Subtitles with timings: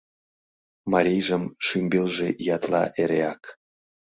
[0.93, 3.43] Марийжым шӱмбелже ятла эреак